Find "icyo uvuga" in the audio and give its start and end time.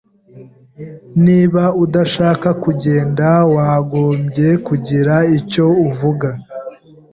5.37-6.29